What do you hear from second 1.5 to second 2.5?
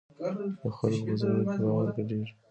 کې باور ګډېږي.